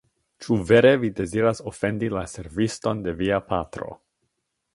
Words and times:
Ĉu 0.43 0.55
vere 0.69 0.93
vi 1.03 1.11
deziras 1.19 1.61
ofendi 1.73 2.09
la 2.17 2.25
serviston 2.35 3.05
de 3.09 3.15
via 3.21 3.43
patro? 3.53 3.97